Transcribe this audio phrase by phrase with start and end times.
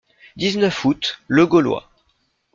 [0.35, 1.87] dix-neuf août., Le Gaulois.